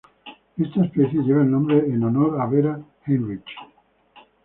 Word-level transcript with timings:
Esta 0.57 0.83
especie 0.83 1.21
lleva 1.21 1.43
el 1.43 1.51
nombre 1.51 1.77
en 1.77 2.03
honor 2.03 2.41
a 2.41 2.47
Vera 2.47 2.79
Heinrich. 3.05 3.45